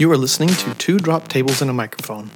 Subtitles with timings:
[0.00, 2.30] You are listening to Two Drop Tables and a Microphone,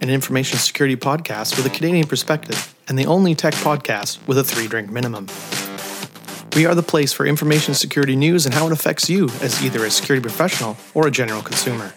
[0.00, 4.42] an information security podcast with a Canadian perspective, and the only tech podcast with a
[4.42, 5.28] three drink minimum.
[6.56, 9.84] We are the place for information security news and how it affects you as either
[9.84, 11.92] a security professional or a general consumer.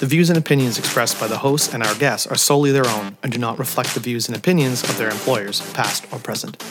[0.00, 3.16] The views and opinions expressed by the hosts and our guests are solely their own
[3.22, 6.62] and do not reflect the views and opinions of their employers, past or present.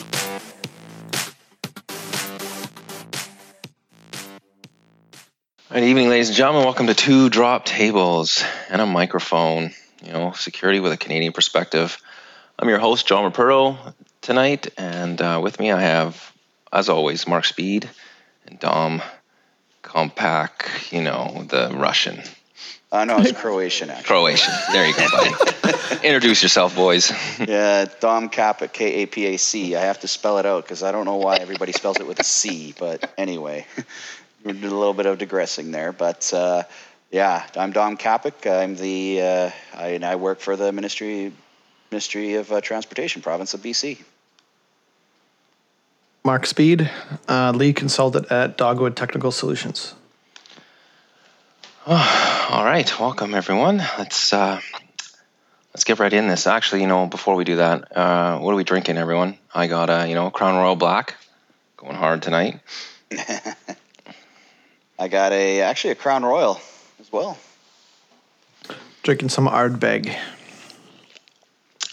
[5.76, 6.64] Good evening, ladies and gentlemen.
[6.64, 9.72] Welcome to Two Drop Tables and a Microphone.
[10.02, 12.02] You know, security with a Canadian perspective.
[12.58, 16.32] I'm your host, John Rapuro, tonight, and uh, with me I have,
[16.72, 17.90] as always, Mark Speed
[18.48, 19.02] and Dom
[19.84, 22.22] Kompak, you know, the Russian.
[22.90, 24.06] Uh, no, it's Croatian, actually.
[24.06, 24.54] Croatian.
[24.72, 26.08] There you go, buddy.
[26.08, 27.12] Introduce yourself, boys.
[27.38, 29.76] yeah, Dom Kapac, K A P A C.
[29.76, 32.22] I have to spell it out because I don't know why everybody spells it with
[32.22, 33.66] a C, but anyway.
[34.46, 36.64] we did a little bit of digressing there, but uh,
[37.12, 38.46] yeah, I'm Dom Kapac.
[38.50, 41.34] I'm the uh, I, and I work for the Ministry
[41.90, 44.02] Ministry of uh, Transportation, province of BC.
[46.24, 46.90] Mark Speed,
[47.28, 49.96] uh, lead consultant at Dogwood Technical Solutions.
[51.88, 53.78] Oh, all right, welcome everyone.
[53.98, 54.62] Let's uh,
[55.74, 56.46] let's get right in this.
[56.46, 59.40] Actually, you know, before we do that, uh, what are we drinking, everyone?
[59.56, 61.16] I got a you know Crown Royal Black,
[61.78, 62.60] going hard tonight.
[64.98, 66.60] I got a actually a Crown Royal
[67.00, 67.38] as well.
[69.04, 70.16] Drinking some Ardbeg.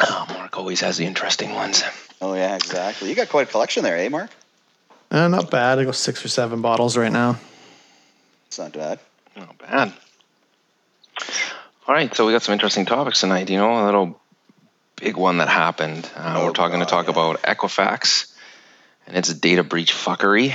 [0.01, 1.83] Oh, Mark always has the interesting ones.
[2.21, 3.09] Oh yeah, exactly.
[3.09, 4.31] You got quite a collection there, eh, Mark?
[5.11, 5.79] Uh, not bad.
[5.79, 7.39] I go six or seven bottles right now.
[8.47, 8.99] It's not bad.
[9.37, 9.93] Not bad.
[11.87, 13.51] All right, so we got some interesting topics tonight.
[13.51, 14.21] You know, a little
[14.97, 16.09] big one that happened.
[16.17, 17.13] Uh, Oh, we're talking God, to talk yeah.
[17.13, 18.33] about Equifax
[19.07, 20.55] and its data breach fuckery.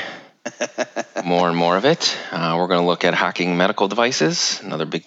[1.26, 2.18] More and more of it.
[2.32, 5.04] Uh, we're going to look at hacking medical devices, another big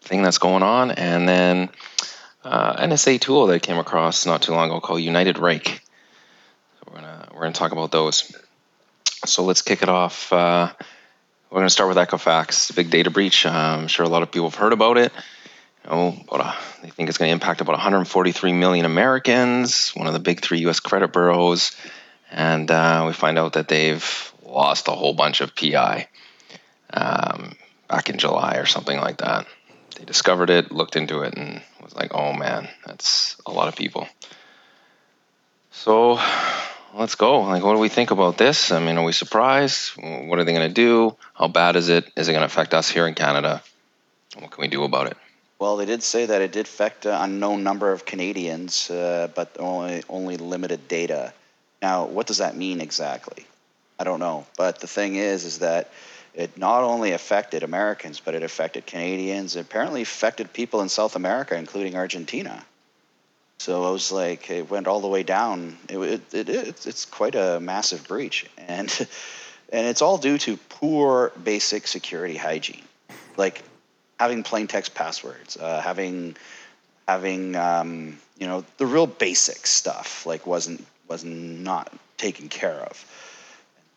[0.00, 1.70] thing that's going on, and then
[2.44, 5.66] uh, NSA tool that I came across not too long ago called UNITEDRAKE.
[5.66, 8.36] So we're gonna we're gonna talk about those.
[9.24, 10.32] So let's kick it off.
[10.32, 10.70] Uh,
[11.50, 13.46] we're gonna start with Equifax, the big data breach.
[13.46, 15.12] Uh, I'm sure a lot of people have heard about it.
[15.86, 19.90] Know, about a, they think it's going to impact about 143 million Americans.
[19.90, 20.80] One of the big three U.S.
[20.80, 21.76] credit bureaus,
[22.30, 26.08] and uh, we find out that they've lost a whole bunch of PI
[26.92, 27.56] um,
[27.88, 29.46] back in July or something like that.
[29.98, 33.76] They discovered it, looked into it, and was like, "Oh man, that's a lot of
[33.76, 34.08] people."
[35.70, 36.18] So
[36.94, 37.42] let's go.
[37.42, 38.72] Like, what do we think about this?
[38.72, 39.92] I mean, are we surprised?
[39.96, 41.16] What are they going to do?
[41.34, 42.10] How bad is it?
[42.16, 43.62] Is it going to affect us here in Canada?
[44.38, 45.16] What can we do about it?
[45.58, 49.56] Well, they did say that it did affect an unknown number of Canadians, uh, but
[49.58, 51.32] only only limited data.
[51.80, 53.46] Now, what does that mean exactly?
[53.98, 54.46] I don't know.
[54.56, 55.90] But the thing is, is that
[56.34, 59.56] it not only affected Americans, but it affected Canadians.
[59.56, 62.64] It apparently affected people in South America, including Argentina.
[63.58, 65.78] So I was like, it went all the way down.
[65.88, 68.90] It, it, it, it's quite a massive breach, and
[69.72, 72.82] and it's all due to poor basic security hygiene,
[73.36, 73.62] like
[74.18, 76.36] having plain text passwords, uh, having
[77.06, 83.06] having um, you know the real basic stuff like wasn't was not taken care of.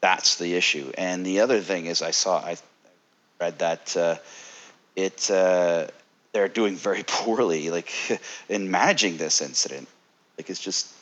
[0.02, 0.92] That's the issue.
[0.98, 2.58] And the other thing is, I saw I
[3.40, 4.16] read that uh,
[4.96, 5.88] it uh,
[6.34, 7.92] they're doing very poorly, like
[8.50, 9.88] in managing this incident.
[10.38, 10.94] Like it's just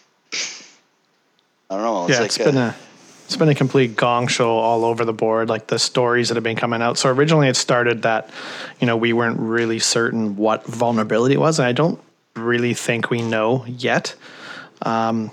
[1.69, 2.05] I don't know.
[2.05, 2.75] It's yeah, like it's been a
[3.25, 5.49] it's been a complete gong show all over the board.
[5.49, 6.97] Like the stories that have been coming out.
[6.97, 8.29] So originally it started that,
[8.79, 11.99] you know, we weren't really certain what vulnerability it was, and I don't
[12.35, 14.15] really think we know yet.
[14.83, 15.31] Um,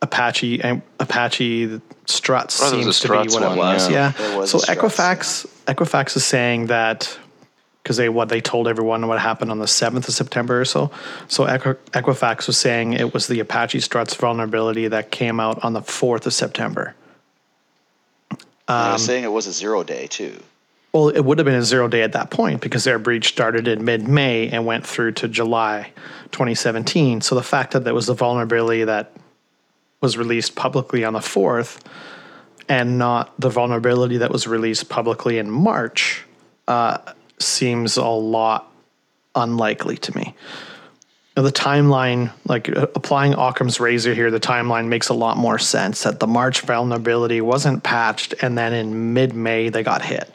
[0.00, 3.90] Apache and Apache struts Thought it was seems to be struts what it was.
[3.90, 4.12] yeah.
[4.18, 4.32] Yeah.
[4.32, 7.18] It was so Equifax Equifax is saying that
[7.82, 10.90] because they what they told everyone what happened on the seventh of September or so.
[11.28, 15.82] So Equifax was saying it was the Apache struts vulnerability that came out on the
[15.82, 16.94] fourth of September.
[18.66, 20.42] I um, was saying it was a zero day too.
[20.94, 23.68] Well, it would have been a zero day at that point because their breach started
[23.68, 25.92] in mid May and went through to July
[26.30, 27.20] 2017.
[27.20, 29.12] So the fact that there was a vulnerability that
[30.04, 31.80] was released publicly on the 4th
[32.68, 36.24] and not the vulnerability that was released publicly in March
[36.68, 36.98] uh,
[37.40, 38.72] seems a lot
[39.34, 40.36] unlikely to me.
[41.36, 45.58] Now, the timeline, like uh, applying Occam's razor here, the timeline makes a lot more
[45.58, 50.30] sense that the March vulnerability wasn't patched and then in mid May they got hit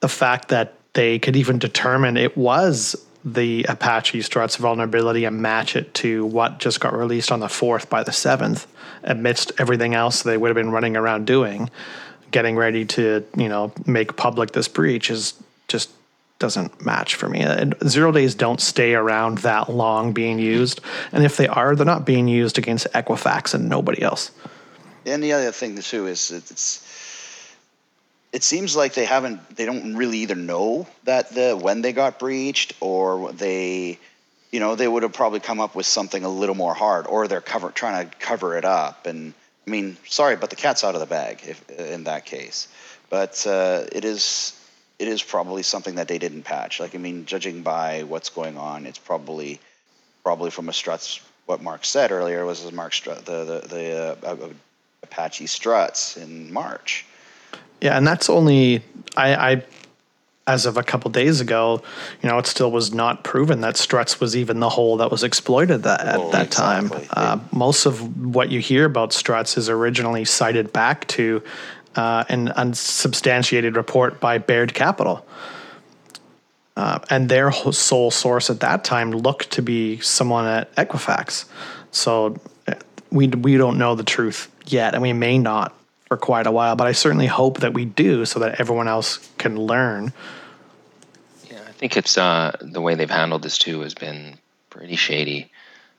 [0.00, 2.96] the fact that they could even determine it was
[3.34, 7.88] the Apache struts vulnerability and match it to what just got released on the 4th
[7.88, 8.66] by the 7th
[9.02, 11.70] amidst everything else they would have been running around doing
[12.30, 15.34] getting ready to you know make public this breach is
[15.68, 15.90] just
[16.38, 17.44] doesn't match for me.
[17.86, 20.80] Zero days don't stay around that long being used,
[21.10, 24.30] and if they are, they're not being used against Equifax and nobody else.
[25.04, 27.17] And the other thing too is it's
[28.32, 32.18] it seems like they haven't they don't really either know that the when they got
[32.18, 33.98] breached or they
[34.50, 37.28] you know they would have probably come up with something a little more hard or
[37.28, 39.06] they're cover trying to cover it up.
[39.06, 39.32] And
[39.66, 42.68] I mean sorry but the cat's out of the bag if in that case.
[43.10, 44.54] But uh, it is
[44.98, 46.80] it is probably something that they didn't patch.
[46.80, 49.58] Like I mean judging by what's going on it's probably
[50.22, 54.48] probably from a struts what Mark said earlier was Mark strut the the, the uh,
[55.02, 57.06] Apache struts in March
[57.80, 58.82] yeah, and that's only
[59.16, 59.62] I, I
[60.48, 61.82] as of a couple days ago,
[62.22, 65.22] you know, it still was not proven that Struts was even the hole that was
[65.22, 67.06] exploited that, at well, that exactly.
[67.06, 67.08] time.
[67.10, 71.42] Uh, most of what you hear about Struts is originally cited back to
[71.96, 75.24] uh, an unsubstantiated report by Baird Capital.
[76.78, 81.44] Uh, and their sole source at that time looked to be someone at Equifax.
[81.90, 82.36] So
[82.66, 82.74] uh,
[83.10, 85.74] we, we don't know the truth yet, and we may not
[86.08, 89.18] for quite a while, but I certainly hope that we do so that everyone else
[89.36, 90.12] can learn.
[91.50, 94.38] Yeah, I think it's uh, the way they've handled this too has been
[94.70, 95.50] pretty shady.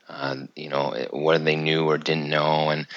[0.08, 2.70] Uh, you know, what they knew or didn't know.
[2.70, 2.88] And,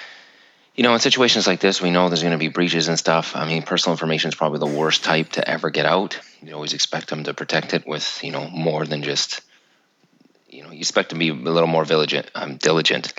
[0.76, 3.36] you know, in situations like this, we know there's going to be breaches and stuff.
[3.36, 6.20] I mean, personal information is probably the worst type to ever get out.
[6.42, 9.42] You always expect them to protect it with, you know, more than just,
[10.50, 12.32] you know, you expect to be a little more diligent.
[12.34, 13.14] Um, diligent.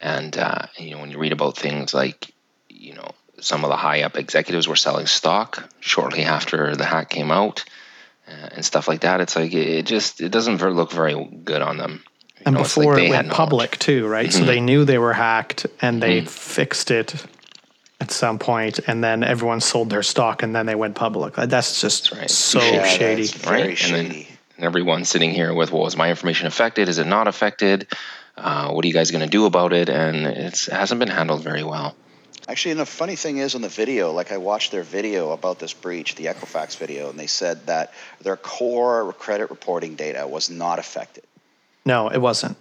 [0.00, 2.32] And, uh, you know, when you read about things like,
[2.78, 7.10] you know, some of the high up executives were selling stock shortly after the hack
[7.10, 7.64] came out
[8.28, 9.20] uh, and stuff like that.
[9.20, 12.04] It's like it just it doesn't look very good on them.
[12.38, 14.28] You and know, before like it went public too, right?
[14.28, 14.38] Mm-hmm.
[14.38, 16.26] So they knew they were hacked and they mm-hmm.
[16.26, 17.14] fixed it
[18.00, 21.34] at some point, and then everyone sold their stock, and then they went public.
[21.34, 22.30] That's just right.
[22.30, 23.76] so yeah, shady, right?
[23.76, 23.94] Shady.
[23.94, 24.26] And then
[24.58, 26.88] everyone sitting here with, "Well, is my information affected?
[26.88, 27.86] Is it not affected?
[28.36, 31.42] Uh, what are you guys going to do about it?" And it hasn't been handled
[31.42, 31.96] very well.
[32.48, 35.58] Actually, and the funny thing is, in the video, like I watched their video about
[35.58, 40.48] this breach, the Equifax video, and they said that their core credit reporting data was
[40.48, 41.24] not affected.
[41.84, 42.56] No, it wasn't.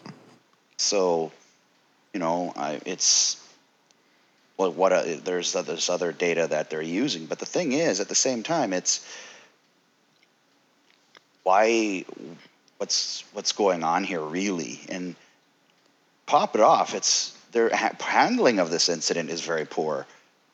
[0.77, 1.31] So,
[2.13, 3.37] you know, I, it's
[4.57, 7.99] well, what a, there's uh, there's other data that they're using, but the thing is,
[7.99, 9.05] at the same time, it's
[11.43, 12.05] why
[12.77, 15.15] what's what's going on here really, and
[16.25, 16.95] pop it off.
[16.95, 20.05] It's their ha- handling of this incident is very poor.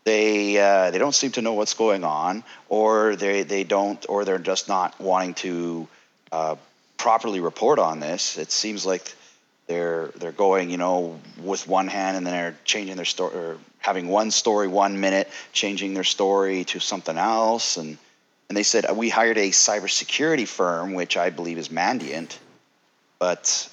[0.04, 4.24] They uh, they don't seem to know what's going on, or they they don't, or
[4.24, 5.88] they're just not wanting to
[6.32, 6.56] uh,
[6.98, 8.38] properly report on this.
[8.38, 9.14] It seems like
[9.68, 13.58] they're they're going, you know, with one hand, and then they're changing their story, or
[13.80, 17.98] having one story one minute, changing their story to something else, and
[18.48, 22.38] and they said we hired a cybersecurity firm, which I believe is Mandiant,
[23.18, 23.70] but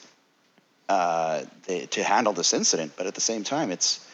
[0.89, 2.93] uh, the, to handle this incident.
[2.97, 4.07] But at the same time, it's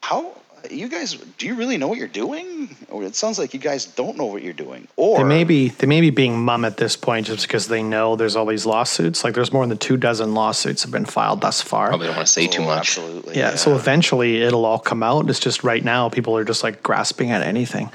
[0.00, 0.32] how
[0.70, 2.74] you guys do you really know what you're doing?
[2.88, 5.68] Or it sounds like you guys don't know what you're doing or they may be
[5.68, 8.66] they may be being mum at this point just because they know there's all these
[8.66, 9.24] lawsuits.
[9.24, 11.88] Like there's more than two dozen lawsuits have been filed thus far.
[11.88, 12.98] Probably don't want to say oh, too much.
[12.98, 15.28] absolutely yeah, yeah, so eventually it'll all come out.
[15.28, 17.90] It's just right now people are just like grasping at anything.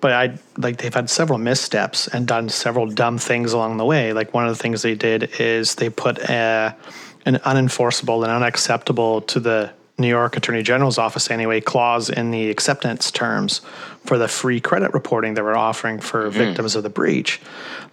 [0.00, 4.12] But i like they've had several missteps and done several dumb things along the way.
[4.12, 6.76] Like one of the things they did is they put a
[7.24, 12.50] an unenforceable and unacceptable to the New York Attorney General's office anyway clause in the
[12.50, 13.60] acceptance terms
[14.04, 16.36] for the free credit reporting they were offering for mm-hmm.
[16.36, 17.40] victims of the breach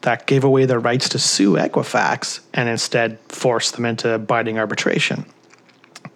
[0.02, 5.26] that gave away their rights to sue Equifax and instead forced them into binding arbitration.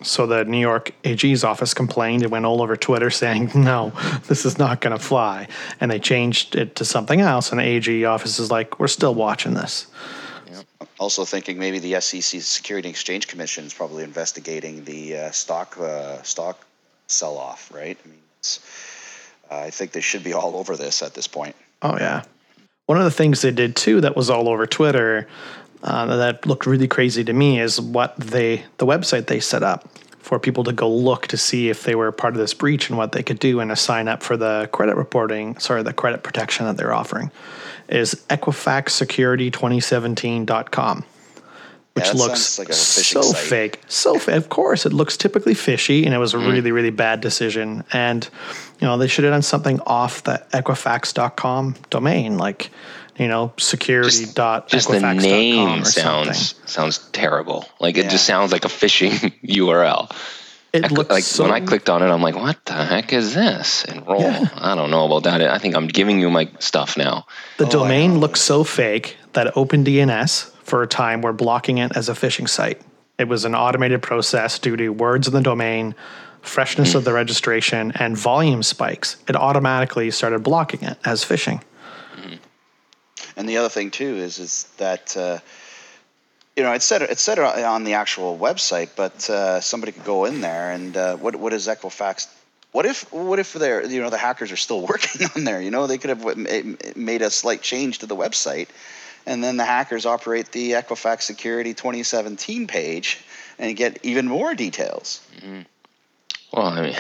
[0.02, 2.24] So the New York AG's office complained.
[2.24, 3.94] It went all over Twitter saying, no,
[4.28, 5.48] this is not going to fly.
[5.80, 7.52] And they changed it to something else.
[7.52, 9.86] And the AG office is like, we're still watching this
[11.00, 15.78] also thinking maybe the SEC Security and Exchange Commission is probably investigating the uh, stock
[15.78, 16.66] uh, stock
[17.08, 17.98] sell off, right?
[18.04, 18.20] I mean,
[19.52, 21.56] uh, I think they should be all over this at this point.
[21.82, 22.24] Oh yeah,
[22.86, 25.28] one of the things they did too that was all over Twitter
[25.84, 29.90] uh, that looked really crazy to me is what they the website they set up
[30.20, 32.98] for people to go look to see if they were part of this breach and
[32.98, 36.24] what they could do and to sign up for the credit reporting, sorry, the credit
[36.24, 37.30] protection that they're offering
[37.88, 41.06] is equifaxsecurity2017.com
[41.96, 43.38] which yeah, looks like so site.
[43.38, 43.82] fake.
[43.88, 46.52] So of course, it looks typically fishy, and it was a mm.
[46.52, 47.86] really, really bad decision.
[47.94, 48.28] And
[48.82, 52.70] you know, they should have done something off the Equifax.com domain, like
[53.18, 56.68] you know, security just, dot just the name sounds something.
[56.68, 57.64] sounds terrible.
[57.80, 58.10] Like it yeah.
[58.10, 60.12] just sounds like a phishing URL.
[60.76, 63.14] It I looks like so when I clicked on it, I'm like, what the heck
[63.14, 63.86] is this?
[63.86, 64.22] Enroll.
[64.22, 64.50] Yeah.
[64.56, 65.42] I don't know about that.
[65.42, 67.26] I think I'm giving you my stuff now.
[67.58, 72.10] The Oh, domain looks so fake that OpenDNS, for a time, were blocking it as
[72.10, 72.82] a phishing site.
[73.18, 75.96] It was an automated process due to words in the domain,
[76.42, 79.16] freshness of the registration, and volume spikes.
[79.28, 81.62] It automatically started blocking it as phishing.
[83.38, 85.40] And the other thing too is is that uh,
[86.56, 90.26] you know it's said it's said on the actual website, but uh, somebody could go
[90.26, 92.28] in there and uh, what what is Equifax?
[92.72, 95.62] What if what if they're you know the hackers are still working on there?
[95.62, 98.70] You know they could have made a slight change to the website,
[99.26, 103.24] and then the hackers operate the Equifax Security 2017 page
[103.60, 105.26] and get even more details.
[106.54, 106.96] Well, I mean,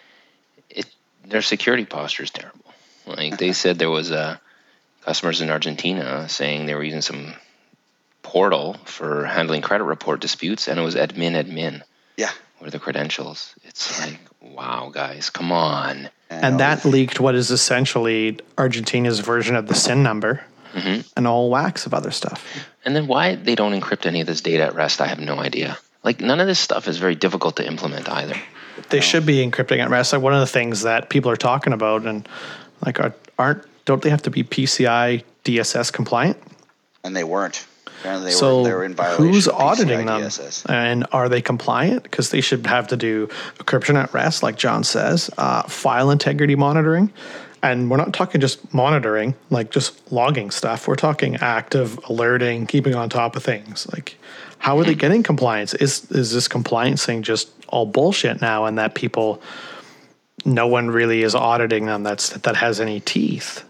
[0.70, 0.86] it
[1.24, 2.58] their security posture is terrible.
[3.06, 4.36] Like they said, there was uh,
[5.02, 7.34] customers in Argentina saying they were using some
[8.30, 11.82] portal for handling credit report disputes, and it was admin admin.
[12.16, 12.30] Yeah.
[12.60, 13.56] Were the credentials?
[13.64, 16.10] It's like, wow, guys, come on.
[16.30, 21.00] And that leaked what is essentially Argentina's version of the SIN number mm-hmm.
[21.16, 22.46] and all whole wax of other stuff.
[22.84, 25.40] And then why they don't encrypt any of this data at rest, I have no
[25.40, 25.76] idea.
[26.04, 28.36] Like none of this stuff is very difficult to implement either.
[28.90, 30.12] They should be encrypting at rest.
[30.12, 32.28] Like one of the things that people are talking about, and
[32.86, 36.36] like are, aren't don't they have to be PCI DSS compliant?
[37.04, 37.66] and they weren't.
[38.00, 39.26] Apparently they so were they were in violation.
[39.26, 40.68] who's of auditing them, DSS.
[40.70, 42.02] and are they compliant?
[42.02, 43.26] Because they should have to do
[43.58, 47.12] encryption at rest, like John says, uh, file integrity monitoring,
[47.62, 50.88] and we're not talking just monitoring, like just logging stuff.
[50.88, 53.86] We're talking active alerting, keeping on top of things.
[53.92, 54.16] Like,
[54.58, 55.74] how are they getting compliance?
[55.74, 59.42] Is is this compliance thing just all bullshit now, and that people,
[60.46, 62.02] no one really is auditing them.
[62.02, 63.62] That's that has any teeth.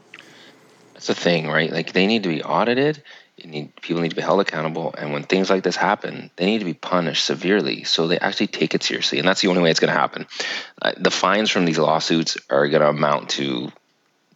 [0.95, 1.73] That's the thing, right?
[1.73, 3.03] Like they need to be audited.
[3.45, 6.59] Need people need to be held accountable, and when things like this happen, they need
[6.59, 9.19] to be punished severely so they actually take it seriously.
[9.19, 10.27] And that's the only way it's going to happen.
[10.81, 13.71] Uh, the fines from these lawsuits are going to amount to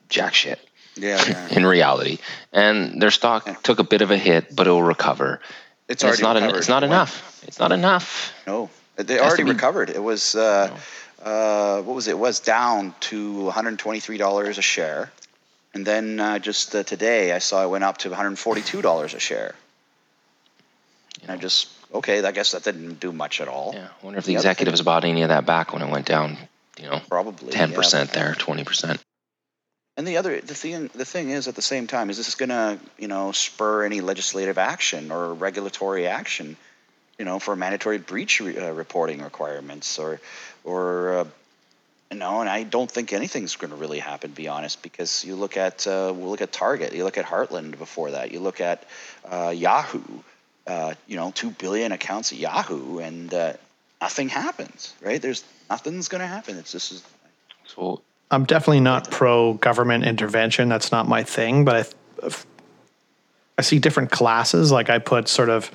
[0.09, 0.59] jack shit
[0.97, 1.49] Yeah, yeah.
[1.51, 2.19] in reality,
[2.53, 5.41] and their stock took a bit of a hit, but it will recover.
[5.89, 6.37] It's it's already not.
[6.37, 7.43] En- it's not enough.
[7.47, 8.33] It's not enough.
[8.47, 9.91] No, they already be- recovered.
[9.91, 10.77] It was uh,
[11.23, 12.13] uh, what was it?
[12.13, 12.19] it?
[12.19, 15.11] Was down to 123 dollars a share,
[15.75, 19.21] and then uh, just uh, today I saw it went up to 142 dollars a
[19.21, 19.55] share.
[21.23, 23.73] And I just okay, I guess that didn't do much at all.
[23.75, 23.89] Yeah.
[23.89, 26.39] I wonder if the The executives bought any of that back when it went down.
[26.81, 27.77] You know, Probably ten yeah.
[27.77, 29.01] percent there, twenty percent.
[29.97, 32.49] And the other the thing the thing is at the same time is this going
[32.49, 36.57] to you know spur any legislative action or regulatory action,
[37.19, 40.21] you know, for mandatory breach re- uh, reporting requirements or
[40.65, 41.25] or uh,
[42.19, 44.31] know, and I don't think anything's going to really happen.
[44.31, 47.25] To be honest, because you look at uh, we'll look at Target, you look at
[47.25, 48.85] Heartland before that, you look at
[49.29, 50.03] uh, Yahoo,
[50.67, 53.53] uh, you know, two billion accounts at Yahoo, and uh,
[54.01, 54.95] nothing happens.
[55.03, 55.21] Right?
[55.21, 56.57] There's nothing's going to happen.
[56.59, 57.05] It's just
[57.67, 60.69] So I'm definitely not pro government intervention.
[60.69, 61.65] That's not my thing.
[61.65, 62.31] But I,
[63.59, 64.73] I see different classes.
[64.73, 65.71] Like I put sort of,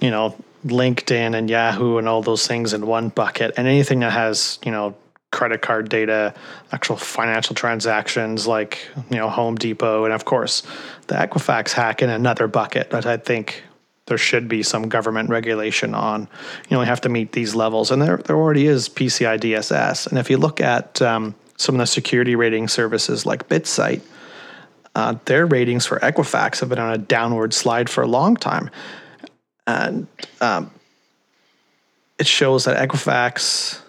[0.00, 4.12] you know, LinkedIn and Yahoo and all those things in one bucket, and anything that
[4.12, 4.94] has, you know,
[5.36, 6.32] credit card data,
[6.72, 10.62] actual financial transactions like, you know, Home Depot, and of course
[11.08, 13.62] the Equifax hack in another bucket that I think
[14.06, 16.26] there should be some government regulation on.
[16.70, 20.06] You only have to meet these levels, and there there already is PCI DSS.
[20.06, 24.00] And if you look at um, some of the security rating services like BitSight,
[24.94, 28.70] uh, their ratings for Equifax have been on a downward slide for a long time,
[29.66, 30.06] and
[30.40, 30.70] um,
[32.18, 33.82] it shows that Equifax,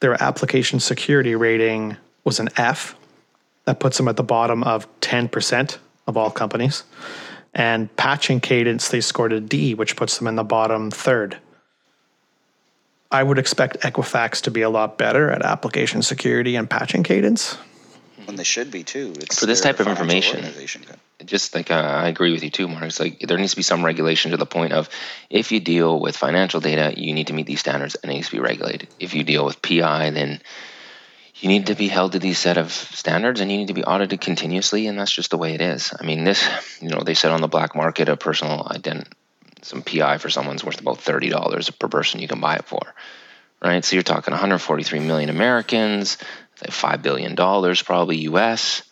[0.00, 2.96] their application security rating was an F.
[3.66, 6.84] That puts them at the bottom of ten percent of all companies
[7.54, 11.38] and patching cadence they scored a D, which puts them in the bottom third.
[13.10, 17.58] I would expect Equifax to be a lot better at application security and patching cadence.
[18.30, 19.12] When they should be too.
[19.16, 20.46] It's For this type of information,
[21.24, 22.84] just like uh, I agree with you too, Mark.
[22.84, 24.88] It's like there needs to be some regulation to the point of
[25.28, 28.28] if you deal with financial data, you need to meet these standards and it needs
[28.28, 28.88] to be regulated.
[29.00, 30.40] If you deal with PI, then
[31.34, 33.84] you need to be held to these set of standards and you need to be
[33.84, 35.92] audited continuously, and that's just the way it is.
[35.98, 36.48] I mean, this,
[36.80, 39.08] you know, they said on the black market a personal ident,
[39.62, 42.94] some PI for someone's worth about thirty dollars per person you can buy it for,
[43.60, 43.84] right?
[43.84, 46.16] So you're talking 143 million Americans,
[46.70, 48.82] five billion dollars probably U.S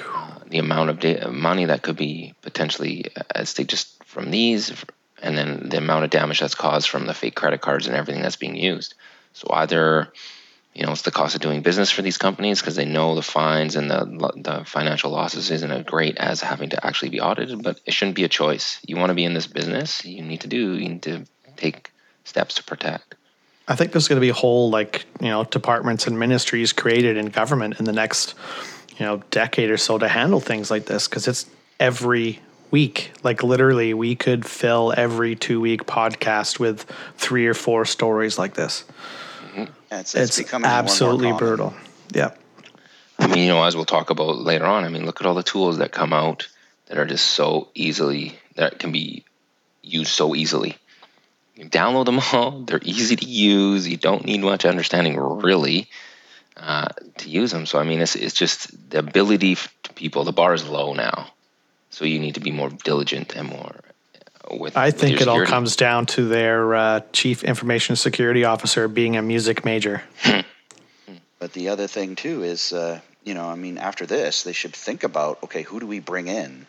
[0.00, 4.02] uh, the amount of da- uh, money that could be potentially uh, at stake just
[4.04, 4.72] from these,
[5.20, 8.22] and then the amount of damage that's caused from the fake credit cards and everything
[8.22, 8.94] that's being used.
[9.32, 10.12] So either,
[10.74, 13.22] you know, it's the cost of doing business for these companies because they know the
[13.22, 17.62] fines and the the financial losses isn't as great as having to actually be audited.
[17.62, 18.78] But it shouldn't be a choice.
[18.86, 21.24] You want to be in this business, you need to do, you need to
[21.56, 21.90] take
[22.24, 23.16] steps to protect.
[23.68, 27.26] I think there's going to be whole like you know departments and ministries created in
[27.26, 28.34] government in the next
[28.96, 31.46] you know decade or so to handle things like this because it's
[31.78, 33.12] every week.
[33.22, 36.84] Like literally, we could fill every two week podcast with
[37.16, 38.84] three or four stories like this.
[39.46, 39.64] Mm-hmm.
[39.90, 41.74] Yeah, it's, It's, becoming more and more absolutely brutal.
[42.12, 42.30] Yeah.
[43.18, 45.34] I mean, you know, as we'll talk about later on, I mean, look at all
[45.34, 46.48] the tools that come out
[46.86, 49.24] that are just so easily, that can be
[49.82, 50.76] used so easily.
[51.58, 55.88] You download them all, they're easy to use, you don't need much understanding really
[56.56, 56.86] uh,
[57.16, 57.66] to use them.
[57.66, 61.26] So, I mean, it's, it's just the ability to people, the bar is low now.
[61.90, 63.74] So you need to be more diligent and more
[64.48, 67.96] uh, with I with think your it all comes down to their uh, chief information
[67.96, 70.04] security officer being a music major.
[71.40, 74.76] But the other thing too is, uh, you know, I mean, after this, they should
[74.76, 76.68] think about, okay, who do we bring in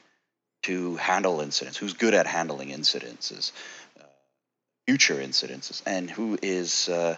[0.63, 1.77] to handle incidents?
[1.77, 3.51] Who's good at handling incidences,
[4.89, 7.15] future incidences, and who is uh,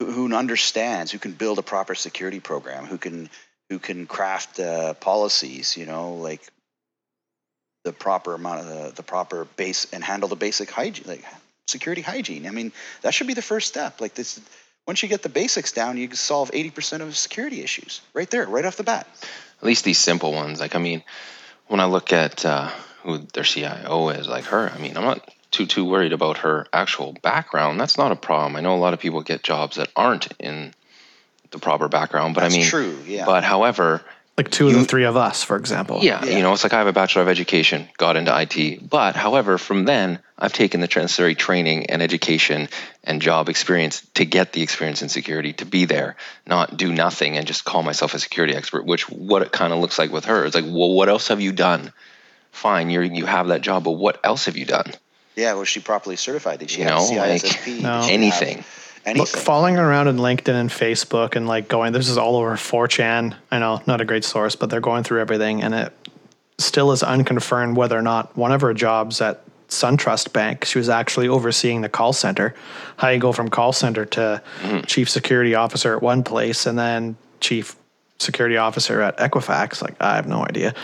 [0.00, 3.30] who, understands, who can build a proper security program, who can
[3.70, 6.40] who can craft uh, policies, you know, like
[7.84, 11.24] the proper amount of the, the proper base and handle the basic hygiene, like
[11.68, 12.48] security hygiene.
[12.48, 12.72] I mean,
[13.02, 14.00] that should be the first step.
[14.00, 14.40] Like this,
[14.88, 18.46] once you get the basics down, you can solve 80% of security issues right there,
[18.46, 19.06] right off the bat.
[19.60, 20.58] at least these simple ones.
[20.58, 21.04] Like, I mean,
[21.68, 22.68] when I look at uh,
[23.04, 26.66] who their CIO is, like her, I mean, I'm not too too worried about her
[26.72, 27.80] actual background.
[27.80, 28.56] That's not a problem.
[28.56, 30.74] I know a lot of people get jobs that aren't in
[31.50, 33.24] the proper background, but That's I mean, true, yeah.
[33.24, 34.02] But however,
[34.36, 36.00] Like two of the three of us, for example.
[36.02, 36.36] yeah, Yeah.
[36.36, 39.56] you know, it's like I have a bachelor of education, got into IT, but however,
[39.58, 42.68] from then I've taken the necessary training and education
[43.04, 47.36] and job experience to get the experience in security to be there, not do nothing
[47.36, 48.84] and just call myself a security expert.
[48.84, 50.44] Which what it kind of looks like with her.
[50.44, 51.92] It's like, well, what else have you done?
[52.50, 54.90] Fine, you you have that job, but what else have you done?
[55.36, 56.60] Yeah, was she properly certified?
[56.60, 57.64] Did she You have know, like, CISSP?
[57.64, 58.02] Did No.
[58.02, 58.56] she have Anything.
[58.58, 58.66] Look,
[59.06, 59.40] Anything.
[59.40, 63.34] following around in LinkedIn and Facebook and like going, this is all over 4chan.
[63.50, 65.62] I know, not a great source, but they're going through everything.
[65.62, 65.92] And it
[66.58, 70.88] still is unconfirmed whether or not one of her jobs at SunTrust Bank, she was
[70.88, 72.54] actually overseeing the call center.
[72.96, 74.80] How you go from call center to mm-hmm.
[74.82, 77.76] chief security officer at one place and then chief
[78.18, 79.82] security officer at Equifax.
[79.82, 80.74] Like, I have no idea.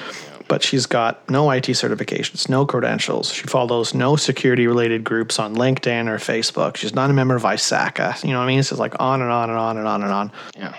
[0.50, 3.32] But she's got no IT certifications, no credentials.
[3.32, 6.76] She follows no security related groups on LinkedIn or Facebook.
[6.76, 8.24] She's not a member of ISACA.
[8.24, 8.58] You know what I mean?
[8.58, 10.32] It's just like on and on and on and on and on.
[10.56, 10.74] Yeah,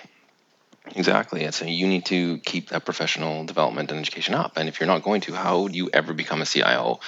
[0.93, 1.45] exactly.
[1.45, 4.57] And so you need to keep that professional development and education up.
[4.57, 6.99] And if you're not going to, how do you ever become a CIO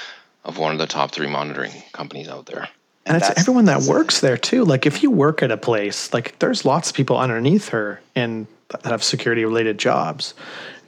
[0.46, 2.70] of one of the top three monitoring companies out there?
[3.06, 4.64] And, it's everyone that works there too.
[4.64, 8.48] Like if you work at a place, like there's lots of people underneath her in
[8.70, 10.34] that have security related jobs.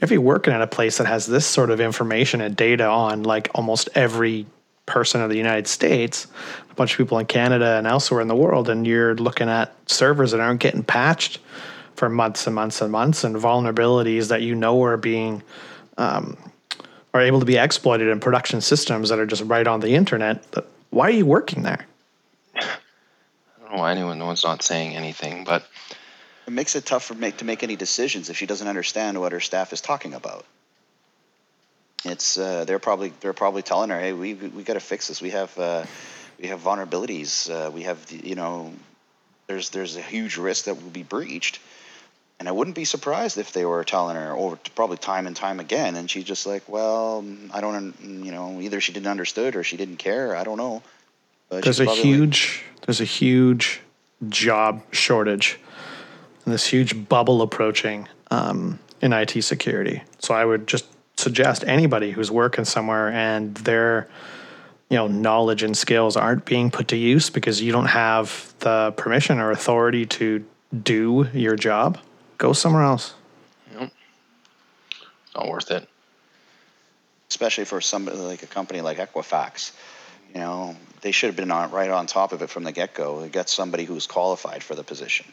[0.01, 3.23] If you're working at a place that has this sort of information and data on
[3.23, 4.45] like almost every
[4.85, 6.27] person of the United States,
[6.69, 9.73] a bunch of people in Canada and elsewhere in the world, and you're looking at
[9.89, 11.39] servers that aren't getting patched
[11.95, 15.41] for months and months and months, and vulnerabilities that you know are being
[15.97, 16.38] um,
[17.13, 20.43] are able to be exploited in production systems that are just right on the internet.
[20.89, 21.85] Why are you working there?
[22.55, 22.61] I
[23.61, 25.65] don't know why anyone, no one's not saying anything, but
[26.47, 29.31] It makes it tough for make to make any decisions if she doesn't understand what
[29.31, 30.45] her staff is talking about.
[32.03, 35.21] It's uh, they're probably they're probably telling her, hey, we we got to fix this.
[35.21, 35.86] We have uh,
[36.39, 37.49] we have vulnerabilities.
[37.49, 38.73] Uh, we have the, you know,
[39.47, 41.60] there's there's a huge risk that will be breached.
[42.38, 45.62] And I wouldn't be surprised if they were telling her over probably time and time
[45.62, 49.63] again, and she's just like, well, I don't, you know, either she didn't understood or
[49.63, 50.36] she didn't care.
[50.36, 50.84] I don't know.
[51.47, 53.81] But there's a probably like- huge there's a huge
[54.27, 55.60] job shortage
[56.45, 60.03] and this huge bubble approaching um, in IT security.
[60.19, 60.86] So I would just
[61.17, 64.08] suggest anybody who's working somewhere and their
[64.89, 68.93] you know knowledge and skills aren't being put to use because you don't have the
[68.97, 70.45] permission or authority to
[70.84, 71.97] do your job,
[72.38, 73.13] go somewhere else.
[73.79, 75.88] it's not worth it.
[77.29, 79.71] especially for somebody like a company like Equifax.
[80.34, 83.21] You know, they should have been on, right on top of it from the get-go.
[83.21, 85.25] They got somebody who's qualified for the position,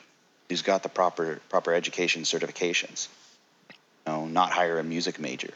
[0.48, 3.08] who's got the proper proper education certifications.
[4.06, 5.52] You know, not hire a music major.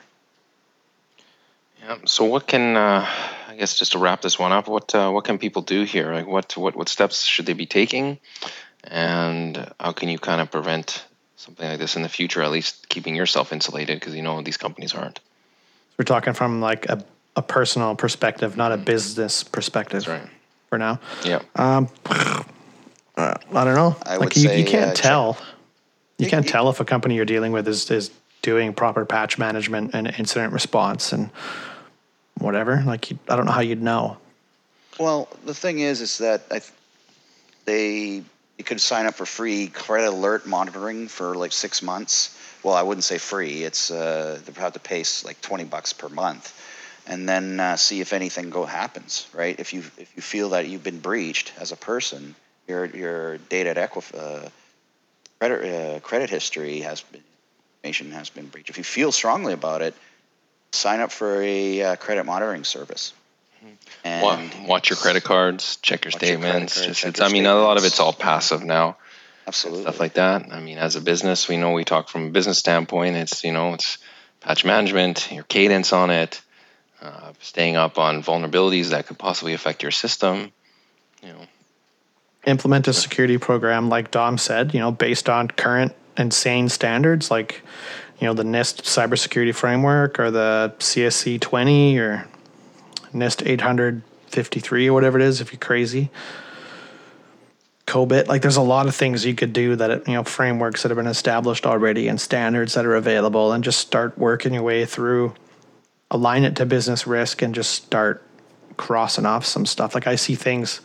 [1.83, 1.99] Yeah.
[2.07, 3.07] So what can uh,
[3.49, 6.13] I guess just to wrap this one up, what uh, what can people do here?
[6.13, 8.19] Like what what what steps should they be taking,
[8.85, 11.05] and how can you kind of prevent
[11.37, 12.43] something like this in the future?
[12.43, 15.21] At least keeping yourself insulated because you know these companies aren't.
[15.99, 17.05] We're talking from like a,
[17.37, 20.31] a personal perspective, not a business perspective That's right.
[20.69, 21.01] for now.
[21.25, 21.41] Yeah.
[23.17, 23.97] Uh, I don't know.
[24.05, 25.39] I like would you, say, you can't uh, tell.
[26.19, 28.11] You You- can't tell if a company you're dealing with is is
[28.43, 31.31] doing proper patch management and incident response and
[32.39, 32.83] whatever.
[32.87, 34.19] Like you, I don't know how you'd know.
[34.99, 36.73] Well, the thing is, is that I, th-
[37.65, 38.23] they
[38.59, 42.39] you could sign up for free credit alert monitoring for like six months.
[42.63, 43.63] Well, I wouldn't say free.
[43.65, 46.53] It's uh, they have to pay like twenty bucks per month,
[47.07, 49.27] and then uh, see if anything go happens.
[49.35, 49.59] Right?
[49.59, 52.35] If you if you feel that you've been breached as a person,
[52.69, 54.49] your your data at Equif- uh,
[55.41, 57.23] credit uh, credit history has been
[57.87, 58.71] information has been breached.
[58.71, 59.95] If you feel strongly about it,
[60.73, 63.13] sign up for a uh, credit monitoring service.
[64.05, 66.75] And watch your credit cards, check your Watch your statements.
[66.75, 68.97] cards, just check it's, your I mean, a lot of it's all passive now,
[69.47, 69.83] absolutely.
[69.83, 70.53] stuff like that.
[70.53, 73.17] I mean, as a business, we know we talk from a business standpoint.
[73.17, 73.99] It's you know, it's
[74.41, 76.41] patch management, your cadence on it,
[77.03, 80.53] uh, staying up on vulnerabilities that could possibly affect your system.
[81.23, 81.41] You know,
[82.47, 87.31] implement a security program like Dom said, you know, based on current and sane standards
[87.31, 87.63] like,
[88.19, 92.27] you know, the NIST cybersecurity framework or the CSC 20 or
[93.13, 96.11] NIST 853 or whatever it is if you're crazy.
[97.87, 100.89] COBIT, like there's a lot of things you could do that, you know, frameworks that
[100.91, 104.85] have been established already and standards that are available and just start working your way
[104.85, 105.35] through,
[106.11, 108.23] align it to business risk and just start
[108.77, 109.95] crossing off some stuff.
[109.95, 110.81] Like I see things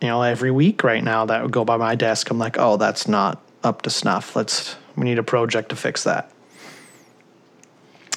[0.00, 2.30] you know, every week right now that would go by my desk.
[2.30, 4.36] I'm like, oh, that's not up to snuff.
[4.36, 6.30] Let's, we need a project to fix that.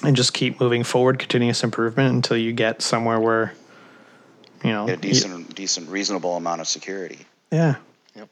[0.04, 3.54] And just keep moving forward, continuous improvement until you get somewhere where,
[4.64, 7.20] you know, Get a y- decent, decent, reasonable amount of security.
[7.52, 7.76] yeah,
[8.16, 8.30] Yep.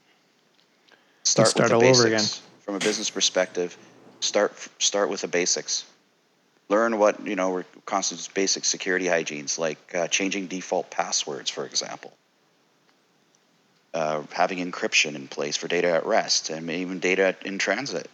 [1.24, 2.42] Start, start with the all over basics.
[2.62, 3.78] From a business perspective,
[4.20, 5.86] start start with the basics.
[6.70, 12.12] Learn what you know constitutes basic security hygienes, like uh, changing default passwords, for example.
[13.98, 18.08] Uh, having encryption in place for data at rest and even data in transit.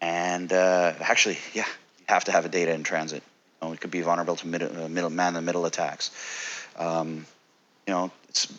[0.00, 1.68] And uh, actually, yeah,
[2.00, 3.22] you have to have a data in transit.
[3.62, 6.10] You know, it could be vulnerable to middle, uh, middle man in the middle attacks.
[6.76, 7.26] Um,
[7.86, 8.52] you know, it's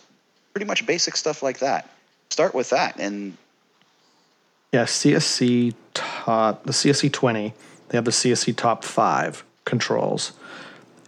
[0.54, 1.90] pretty much basic stuff like that.
[2.30, 3.36] Start with that, and
[4.72, 4.86] yeah.
[4.86, 7.54] CSC top, the CSC 20,
[7.90, 10.32] they have the CSC top five controls.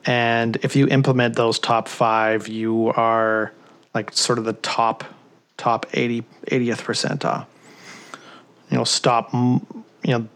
[0.03, 3.53] And if you implement those top five, you are
[3.93, 5.05] like sort of the top,
[5.57, 7.45] top 80, 80th percentile.
[8.69, 9.61] You know, stop, you
[10.05, 10.27] know,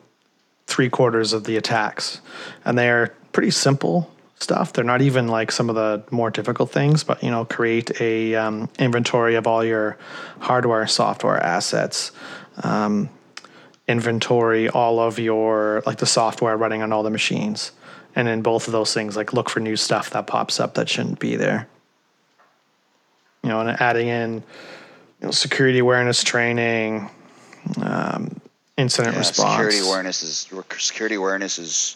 [0.67, 2.21] three quarters of the attacks.
[2.65, 4.73] And they're pretty simple stuff.
[4.73, 8.35] They're not even like some of the more difficult things, but, you know, create a
[8.35, 9.97] um, inventory of all your
[10.39, 12.11] hardware, software assets.
[12.63, 13.09] Um,
[13.87, 17.71] inventory all of your like the software running on all the machines
[18.15, 20.87] and in both of those things like look for new stuff that pops up that
[20.87, 21.67] shouldn't be there
[23.43, 24.43] you know and adding in
[25.27, 27.09] know security awareness training
[27.81, 28.41] um,
[28.77, 31.95] incident Yeah, response Security awareness is security awareness is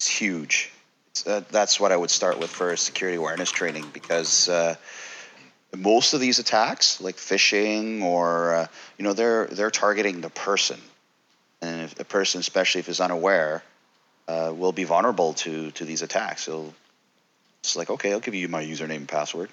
[0.00, 0.72] is huge.
[1.10, 4.76] It's, uh, that's what I would start with for security awareness training because uh,
[5.76, 8.66] most of these attacks, like phishing or uh,
[8.98, 10.80] you know, they're they're targeting the person,
[11.62, 13.62] and if the person, especially if is unaware,
[14.28, 16.42] uh, will be vulnerable to to these attacks.
[16.42, 16.72] So
[17.62, 19.50] it's like, okay, I'll give you my username and password.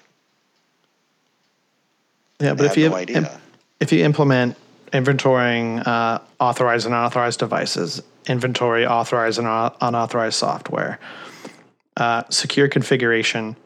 [2.40, 3.40] Yeah but if you no idea.
[3.80, 4.56] if you implement
[4.92, 10.98] inventorying uh, authorized and unauthorized devices, inventory authorized and un- unauthorized software,
[11.96, 13.56] uh, secure configuration,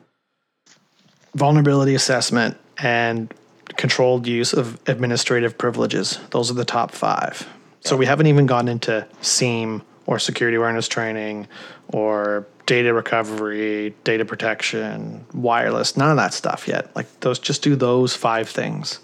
[1.34, 3.32] vulnerability assessment, and
[3.76, 6.18] controlled use of administrative privileges.
[6.30, 7.48] Those are the top five.
[7.80, 11.48] So we haven't even gone into SIEM or security awareness training
[11.88, 16.88] or data recovery, data protection, wireless, none of that stuff yet.
[16.96, 18.98] Like those, just do those five things.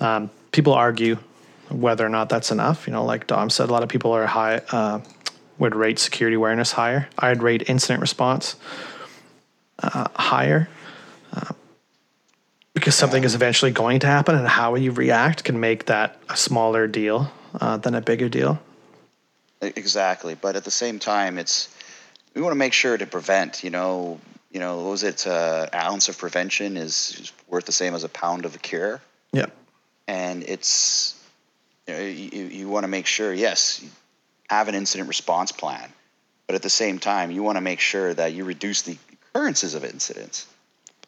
[0.00, 1.16] Um, people argue
[1.68, 2.88] whether or not that's enough.
[2.88, 5.02] You know, like Dom said, a lot of people are high uh,
[5.56, 7.08] would rate security awareness higher.
[7.16, 8.56] I'd rate incident response
[9.78, 10.68] uh, higher
[11.32, 11.52] uh,
[12.74, 16.36] because something is eventually going to happen, and how you react can make that a
[16.36, 18.58] smaller deal uh, than a bigger deal.
[19.62, 21.68] Exactly, but at the same time, it's
[22.36, 23.64] we want to make sure to prevent.
[23.64, 24.20] You know,
[24.52, 25.26] you know, what was it?
[25.26, 29.00] Uh, ounce of prevention is, is worth the same as a pound of a cure,
[29.32, 29.46] Yeah.
[30.06, 31.18] and it's
[31.88, 33.32] you, know, you, you want to make sure.
[33.32, 33.82] Yes,
[34.50, 35.90] have an incident response plan,
[36.46, 38.98] but at the same time, you want to make sure that you reduce the
[39.32, 40.46] occurrences of incidents,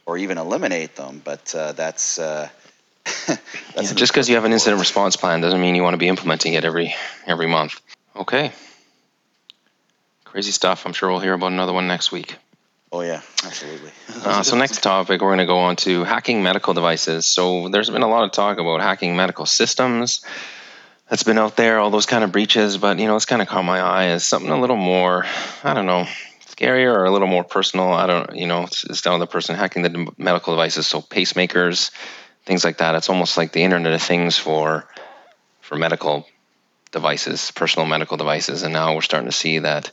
[0.07, 1.21] or even eliminate them.
[1.23, 2.49] But uh, that's uh,
[3.27, 3.39] that's
[3.77, 6.09] Yeah, just because you have an incident response plan doesn't mean you want to be
[6.09, 6.95] implementing it every
[7.27, 7.81] every month.
[8.17, 8.51] Okay.
[10.31, 10.85] Crazy stuff.
[10.85, 12.37] I'm sure we'll hear about another one next week.
[12.93, 13.91] Oh yeah, absolutely.
[14.25, 17.25] Uh, so next topic, we're going to go on to hacking medical devices.
[17.25, 20.25] So there's been a lot of talk about hacking medical systems.
[21.09, 22.77] That's been out there, all those kind of breaches.
[22.77, 25.25] But you know, it's kind of caught my eye as something a little more,
[25.63, 26.07] I don't know,
[26.47, 27.93] scarier or a little more personal.
[27.93, 30.87] I don't, you know, it's, it's down to the person hacking the medical devices.
[30.87, 31.91] So pacemakers,
[32.45, 32.97] things like that.
[32.97, 34.87] It's almost like the Internet of Things for
[35.61, 36.27] for medical
[36.91, 39.91] devices, personal medical devices, and now we're starting to see that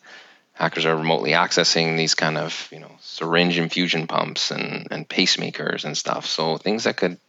[0.55, 5.85] hackers are remotely accessing these kind of you know syringe infusion pumps and and pacemakers
[5.85, 6.25] and stuff.
[6.25, 7.19] So things that could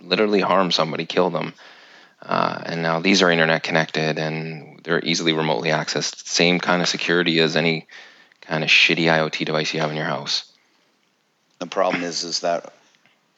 [0.00, 1.52] literally harm somebody, kill them.
[2.22, 6.26] Uh, and now these are internet connected and they're easily remotely accessed.
[6.26, 7.86] Same kind of security as any
[8.40, 10.50] kind of shitty IoT device you have in your house.
[11.58, 12.72] The problem is, is that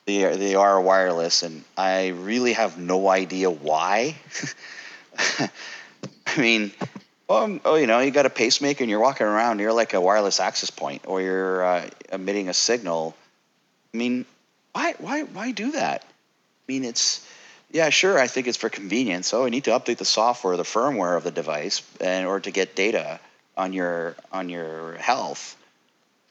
[0.07, 4.17] they are, they are wireless, and I really have no idea why.
[6.27, 6.73] I mean,
[7.31, 10.01] well, oh, you know, you got a pacemaker and you're walking around, you're like a
[10.01, 13.15] wireless access point, or you're uh, emitting a signal.
[13.95, 14.27] I mean,
[14.73, 16.03] why, why, why do that?
[16.03, 17.25] I mean, it's
[17.71, 18.19] yeah, sure.
[18.19, 19.33] I think it's for convenience.
[19.33, 22.51] Oh, I need to update the software, the firmware of the device, in order to
[22.51, 23.21] get data
[23.57, 25.57] on your on your health.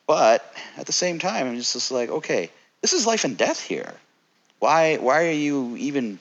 [0.06, 3.62] But at the same time, I'm just, just like, okay, this is life and death
[3.62, 3.94] here.
[4.60, 6.20] Why why are you even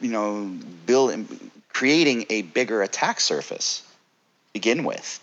[0.00, 1.28] you know building
[1.72, 3.84] creating a bigger attack surface
[4.52, 5.20] begin with?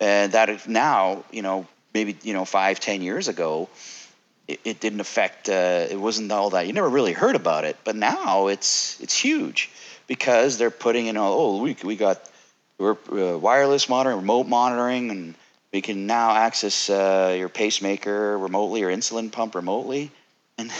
[0.00, 3.68] And that now you know maybe you know five ten years ago
[4.50, 5.48] it, it didn't affect.
[5.48, 6.66] Uh, it wasn't all that.
[6.66, 9.70] You never really heard about it, but now it's it's huge
[10.06, 11.16] because they're putting in.
[11.16, 12.20] Oh, we we got
[12.78, 15.34] we're uh, wireless monitoring, remote monitoring, and
[15.72, 20.10] we can now access uh, your pacemaker remotely or insulin pump remotely.
[20.58, 20.70] And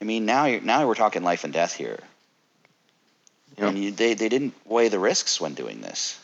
[0.00, 2.00] I mean, now you're now we're talking life and death here.
[3.58, 3.68] Yep.
[3.68, 6.18] And you, they they didn't weigh the risks when doing this.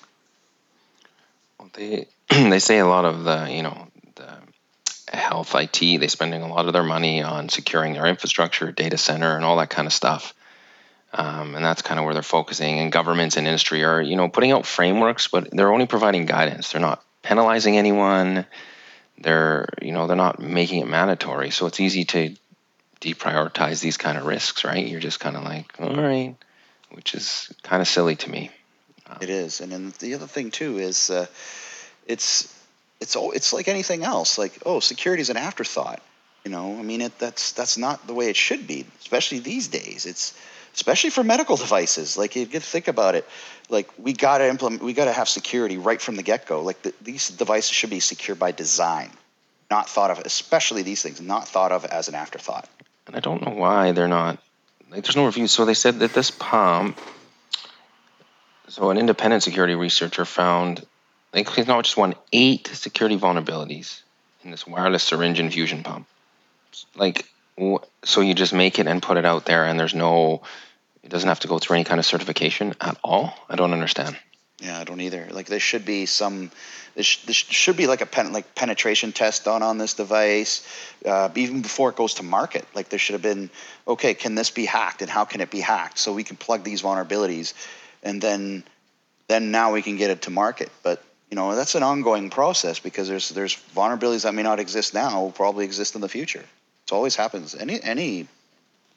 [1.75, 6.01] They they say a lot of the you know the health IT.
[6.01, 9.57] They're spending a lot of their money on securing their infrastructure, data center, and all
[9.59, 10.35] that kind of stuff.
[11.13, 12.79] Um, and that's kind of where they're focusing.
[12.79, 16.73] And governments and industry are, you know, putting out frameworks, but they're only providing guidance.
[16.73, 18.45] They're not penalizing anyone.
[19.19, 21.51] They're, you know, they're not making it mandatory.
[21.51, 22.35] So it's easy to
[23.01, 24.87] deprioritize these kind of risks, right?
[24.87, 26.37] You're just kind of like, all right,
[26.91, 28.51] which is kind of silly to me.
[29.09, 31.27] Um, it is, and then the other thing too is, uh,
[32.07, 32.53] it's
[33.01, 34.39] it's it's like anything else.
[34.39, 36.01] Like oh, security is an afterthought.
[36.45, 39.69] You know, I mean, it, that's that's not the way it should be, especially these
[39.69, 40.07] days.
[40.07, 40.33] It's
[40.75, 42.17] especially for medical devices.
[42.17, 43.27] Like you get to think about it.
[43.69, 46.63] Like we got to implement, we got to have security right from the get go.
[46.63, 49.11] Like the, these devices should be secure by design,
[49.71, 50.21] not thought of.
[50.21, 52.69] Especially these things, not thought of as an afterthought.
[53.07, 54.39] And I don't know why they're not.
[54.91, 55.51] Like, there's no reviews.
[55.51, 56.99] So they said that this pump.
[58.69, 60.85] So an independent security researcher found
[61.33, 64.03] they just won eight security vulnerabilities
[64.43, 66.07] in this wireless syringe infusion pump.
[66.95, 67.27] Like,
[68.05, 70.43] so you just make it and put it out there, and there's no,
[71.03, 73.35] it doesn't have to go through any kind of certification at all.
[73.49, 74.17] I don't understand.
[74.61, 75.29] Yeah, I don't either.
[75.31, 76.51] Like, there should be some,
[76.95, 80.67] there should be like a pen, like penetration test done on this device,
[81.05, 82.67] uh, even before it goes to market.
[82.75, 83.51] Like, there should have been,
[83.87, 86.65] okay, can this be hacked, and how can it be hacked, so we can plug
[86.65, 87.53] these vulnerabilities,
[88.03, 88.65] and then,
[89.29, 90.71] then now we can get it to market.
[90.83, 94.95] But you know that's an ongoing process because there's there's vulnerabilities that may not exist
[94.95, 96.45] now will probably exist in the future.
[96.87, 98.29] It always happens any any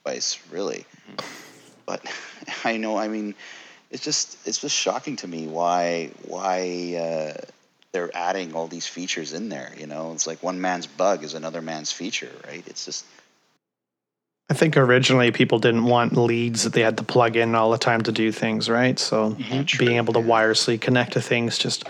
[0.03, 0.85] place really.
[1.09, 1.27] Mm-hmm.
[1.85, 2.05] But
[2.63, 3.35] I know I mean
[3.89, 7.41] it's just it's just shocking to me why why uh,
[7.91, 9.73] they're adding all these features in there.
[9.77, 12.63] You know, it's like one man's bug is another man's feature, right?
[12.67, 13.05] It's just
[14.51, 17.77] I think originally people didn't want leads that they had to plug in all the
[17.77, 18.97] time to do things, right?
[18.97, 19.77] So mm-hmm.
[19.77, 21.83] being able to wirelessly connect to things, just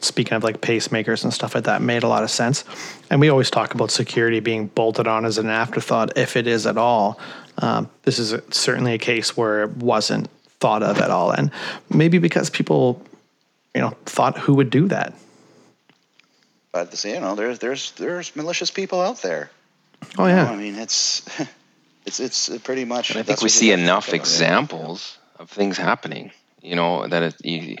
[0.00, 2.64] speaking of like pacemakers and stuff like that, made a lot of sense.
[3.10, 6.66] And we always talk about security being bolted on as an afterthought, if it is
[6.66, 7.20] at all.
[7.58, 11.50] Um, this is a, certainly a case where it wasn't thought of at all, and
[11.90, 13.00] maybe because people,
[13.74, 15.12] you know, thought who would do that.
[16.72, 19.50] But you know, there's there's there's malicious people out there.
[20.18, 20.40] Oh yeah.
[20.40, 21.28] You know, I mean, it's.
[22.04, 23.10] It's it's uh, pretty much.
[23.10, 26.32] And I think we see enough examples of things happening.
[26.60, 27.44] You know that it.
[27.44, 27.76] You,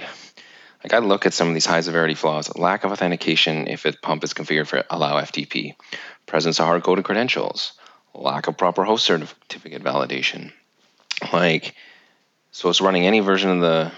[0.82, 3.92] like I look at some of these high severity flaws: lack of authentication if a
[3.92, 5.76] pump is configured for allow FTP,
[6.26, 7.72] presence of hard coded credentials,
[8.14, 10.52] lack of proper host certificate validation.
[11.32, 11.74] Like,
[12.50, 13.92] so it's running any version of the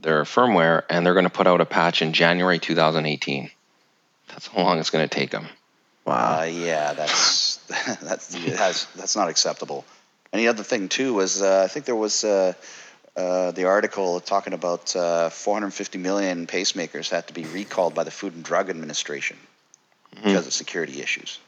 [0.00, 3.50] their firmware, and they're going to put out a patch in January 2018.
[4.28, 5.48] That's how long it's going to take them.
[6.10, 6.40] Wow.
[6.40, 7.56] Uh, yeah, that's
[8.02, 9.84] that's has, that's not acceptable.
[10.32, 12.54] And the other thing too was uh, I think there was uh,
[13.16, 18.10] uh the article talking about uh, 450 million pacemakers had to be recalled by the
[18.10, 19.36] Food and Drug Administration
[20.16, 20.24] mm-hmm.
[20.24, 21.38] because of security issues.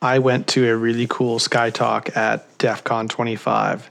[0.00, 3.90] I went to a really cool Sky Talk at DEF CON 25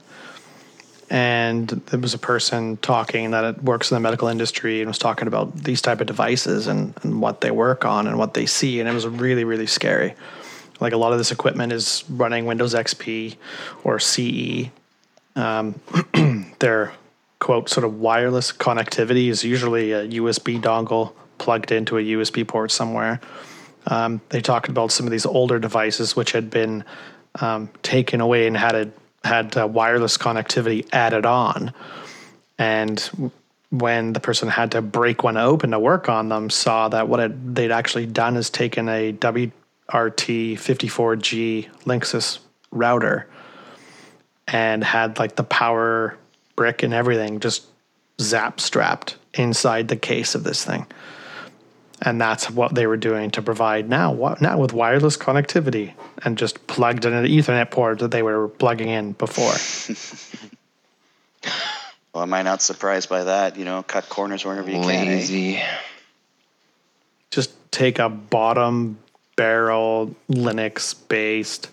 [1.12, 5.28] and there was a person talking that works in the medical industry and was talking
[5.28, 8.80] about these type of devices and, and what they work on and what they see
[8.80, 10.14] and it was really really scary
[10.80, 13.36] Like a lot of this equipment is running Windows XP
[13.84, 14.70] or CE.
[15.36, 15.80] Um,
[16.58, 16.92] their
[17.38, 22.70] quote sort of wireless connectivity is usually a USB dongle plugged into a USB port
[22.70, 23.20] somewhere.
[23.86, 26.84] Um, they talked about some of these older devices which had been
[27.40, 28.90] um, taken away and had a,
[29.24, 31.72] had uh, wireless connectivity added on,
[32.58, 33.32] and
[33.72, 37.20] when the person had to break one open to work on them, saw that what
[37.20, 42.38] it, they'd actually done is taken a WRT54G Linksys
[42.70, 43.26] router
[44.46, 46.18] and had like the power
[46.54, 47.64] brick and everything just
[48.20, 50.86] zap strapped inside the case of this thing.
[52.04, 56.66] And that's what they were doing to provide now, now with wireless connectivity and just
[56.66, 59.54] plugged in an Ethernet port that they were plugging in before.
[62.12, 63.56] well, am I not surprised by that?
[63.56, 64.92] You know, cut corners wherever you Lazy.
[64.92, 65.06] can.
[65.06, 65.10] Eh?
[65.10, 65.62] Lazy.
[67.30, 68.98] Just take a bottom
[69.36, 71.70] barrel Linux based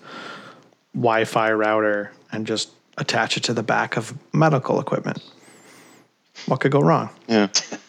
[0.94, 5.24] Wi Fi router and just attach it to the back of medical equipment.
[6.46, 7.10] What could go wrong?
[7.28, 7.48] Yeah.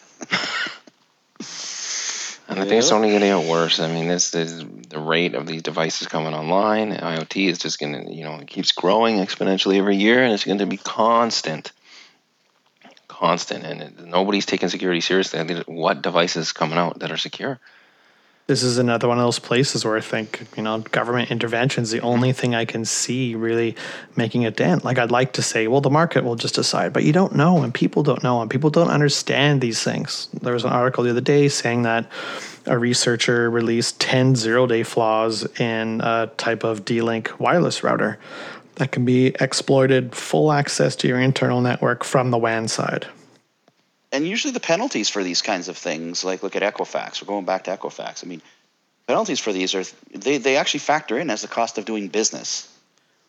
[2.51, 3.79] And I think it's only going to get worse.
[3.79, 6.93] I mean, this is the rate of these devices coming online.
[6.93, 10.45] IoT is just going to, you know, it keeps growing exponentially every year, and it's
[10.45, 11.71] going to be constant,
[13.07, 13.65] constant.
[13.65, 15.63] And it, nobody's taking security seriously.
[15.67, 17.61] What devices coming out that are secure?
[18.51, 21.93] This is another one of those places where I think, you know, government intervention is
[21.93, 23.77] the only thing I can see really
[24.17, 24.85] making a dent.
[24.85, 27.63] Like, I'd like to say, well, the market will just decide, but you don't know,
[27.63, 30.29] and people don't know, and people don't understand these things.
[30.43, 32.11] There was an article the other day saying that
[32.67, 38.19] a researcher released 10 zero day flaws in a type of D Link wireless router
[38.75, 43.07] that can be exploited full access to your internal network from the WAN side
[44.13, 47.23] and usually the penalties for these kinds of things, like look at Equifax.
[47.23, 48.25] We're going back to Equifax.
[48.25, 48.43] I mean,
[49.07, 52.67] penalties for these are they they actually factor in as the cost of doing business.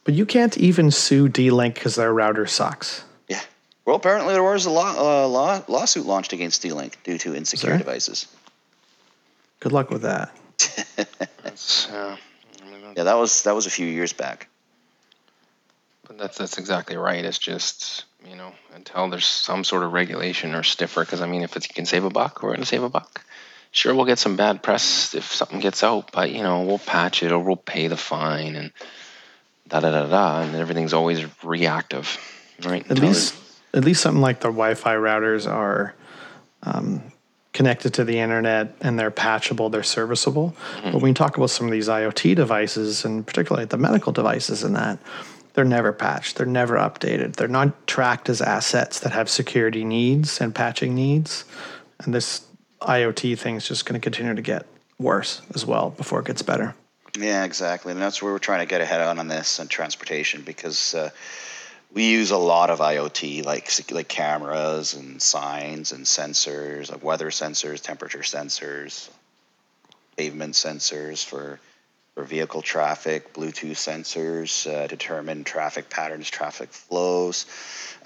[0.04, 3.04] But you can't even sue D-Link because their router sucks.
[3.28, 3.42] Yeah.
[3.86, 7.78] Well, apparently there was a law, uh, law lawsuit launched against D-Link due to insecure
[7.78, 8.28] devices.
[9.60, 10.32] Good luck with that.
[11.92, 12.18] uh,
[12.98, 14.48] yeah, that was that was a few years back.
[16.08, 17.24] But that's that's exactly right.
[17.24, 21.02] It's just you know, until there's some sort of regulation or stiffer.
[21.02, 22.90] Because I mean, if it's, you can save a buck, we're going to save a
[22.90, 23.24] buck.
[23.72, 27.24] Sure, we'll get some bad press if something gets out, but you know, we'll patch
[27.24, 28.72] it or we'll pay the fine and
[29.70, 32.18] da da da da, and everything's always reactive,
[32.64, 32.90] right?
[32.92, 33.34] At least,
[33.74, 35.96] at least something like the Wi-Fi routers are.
[36.64, 37.02] Um,
[37.54, 40.56] connected to the internet and they're patchable, they're serviceable.
[40.78, 40.92] Mm-hmm.
[40.92, 44.64] But when you talk about some of these IoT devices and particularly the medical devices
[44.64, 45.00] and that,
[45.54, 47.36] they're never patched, they're never updated.
[47.36, 51.46] They're not tracked as assets that have security needs and patching needs.
[52.00, 52.46] And this
[52.82, 54.66] IoT thing is just going to continue to get
[54.98, 56.76] worse as well before it gets better.
[57.18, 57.92] Yeah, exactly.
[57.92, 61.10] And that's where we're trying to get ahead on on this and transportation because uh,
[61.94, 67.30] we use a lot of IoT, like like cameras and signs and sensors, like weather
[67.30, 69.10] sensors, temperature sensors,
[70.16, 71.60] pavement sensors for
[72.16, 77.46] for vehicle traffic, Bluetooth sensors uh, determine traffic patterns, traffic flows,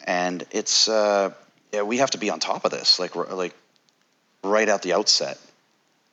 [0.06, 1.32] and it's uh,
[1.72, 3.54] yeah we have to be on top of this like like
[4.44, 5.40] right at the outset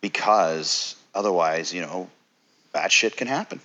[0.00, 2.08] because otherwise you know
[2.72, 3.60] bad shit can happen.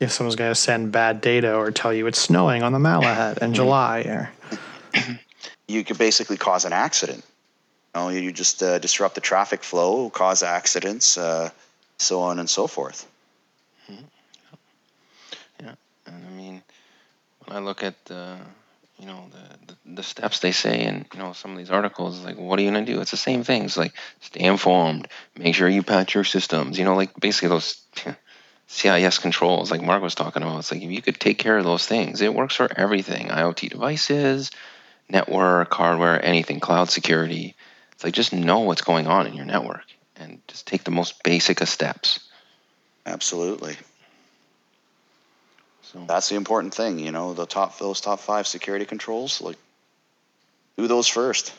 [0.00, 3.38] Yeah, someone's going to send bad data or tell you it's snowing on the Malahat
[3.38, 4.00] in July.
[4.00, 4.30] Or
[5.68, 7.24] you could basically cause an accident.
[7.94, 11.50] You know, you just uh, disrupt the traffic flow, cause accidents, uh,
[11.98, 13.06] so on and so forth.
[13.90, 14.04] Mm-hmm.
[16.06, 16.62] I mean,
[17.44, 18.36] when I look at the,
[18.98, 22.24] you know, the, the, the steps they say in, you know, some of these articles,
[22.24, 23.00] like, what are you to do?
[23.00, 23.64] It's the same thing.
[23.64, 27.82] It's like, stay informed, make sure you patch your systems, you know, like basically those
[28.66, 30.58] CIS controls, like Mark was talking about.
[30.60, 33.70] It's like, if you could take care of those things, it works for everything IoT
[33.70, 34.50] devices,
[35.08, 37.54] network, hardware, anything, cloud security.
[37.92, 39.84] It's like, just know what's going on in your network
[40.16, 42.20] and just take the most basic of steps.
[43.04, 43.76] Absolutely.
[45.82, 49.56] So that's the important thing, you know, the top those top five security controls, like
[50.78, 51.52] do those first,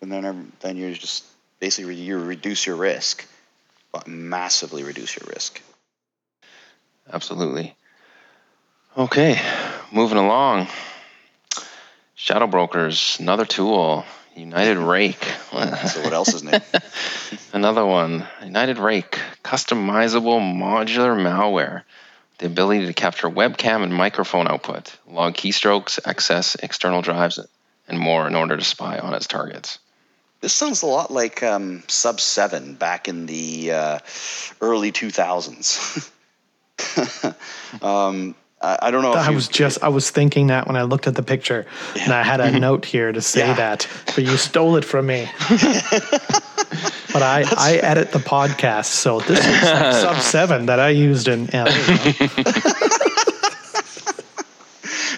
[0.00, 1.24] and then then you just
[1.60, 3.26] basically you reduce your risk,
[3.92, 5.60] but massively reduce your risk.
[7.12, 7.76] Absolutely.
[8.96, 9.40] Okay,
[9.92, 10.68] moving along.
[12.14, 14.04] Shadow brokers, another tool.
[14.36, 15.88] UNITEDRAKE.
[15.88, 16.58] so what else is new?
[17.52, 18.26] Another one.
[18.42, 21.82] UNITEDRAKE, customizable modular malware
[22.38, 27.38] the ability to capture webcam and microphone output, log keystrokes, access external drives,
[27.86, 29.78] and more in order to spy on its targets.
[30.40, 33.98] This sounds a lot like um, Sub 7 back in the uh,
[34.60, 36.10] early 2000s.
[37.82, 39.12] um, I, I don't know.
[39.12, 41.66] if I was just I was thinking that when I looked at the picture,
[42.00, 43.54] and I had a note here to say Yeah.
[43.54, 45.28] that, but you stole it from me.
[47.14, 51.28] but I I edit the podcast, so this is like sub seven that I used
[51.28, 51.46] in.
[51.46, 51.64] Yeah.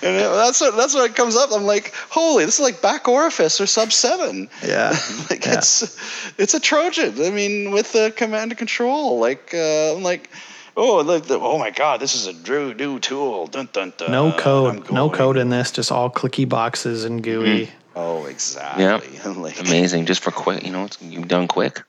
[0.03, 1.51] And that's what that's what comes up.
[1.53, 4.49] I'm like, holy, this is like back orifice or sub seven.
[4.65, 4.97] yeah.
[5.31, 5.55] like Yeah.
[5.59, 5.99] it's
[6.39, 7.21] it's a Trojan.
[7.25, 9.19] I mean, with the command and control.
[9.19, 10.31] Like uh, I'm like,
[10.77, 13.49] oh, like the, oh my god, this is a Drew new tool.
[13.49, 14.13] Dun, dun, dun.
[14.13, 17.71] No code, no code in this, just all clicky boxes and GUI.
[17.97, 18.85] Oh, exactly.
[18.85, 19.01] Yeah,
[19.37, 20.65] like, Amazing, just for quick.
[20.65, 21.83] You know, it's, you've done quick.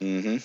[0.00, 0.36] Mm-hmm.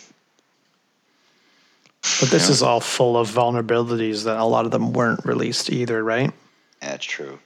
[2.19, 2.51] But this Yeah.
[2.51, 6.31] is all full of vulnerabilities that a lot of them weren't released either, right?
[6.81, 7.39] That's true.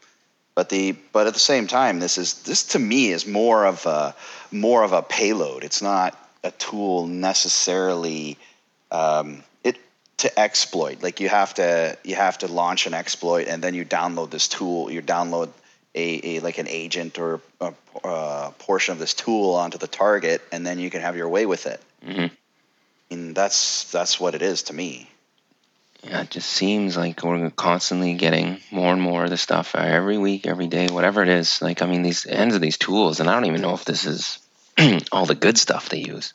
[0.56, 3.86] But the but at the same time, this is this to me is more of
[3.86, 4.16] a
[4.52, 5.64] more of a payload.
[5.64, 8.38] It's not a tool necessarily
[8.92, 9.78] um, it
[10.18, 11.04] to exploit.
[11.04, 14.48] Like you have to you have to launch an exploit and then you download this
[14.48, 14.90] tool.
[14.90, 15.50] You download
[15.98, 17.74] a, a like an agent or a,
[18.04, 21.46] a portion of this tool onto the target, and then you can have your way
[21.46, 21.82] with it.
[22.06, 22.32] Mhm.
[23.10, 25.10] And that's that's what it is to me.
[26.04, 30.18] Yeah, it just seems like we're constantly getting more and more of this stuff every
[30.18, 31.60] week, every day, whatever it is.
[31.62, 34.06] Like, I mean, these ends of these tools, and I don't even know if this
[34.06, 34.40] is
[35.12, 36.34] all the good stuff they use.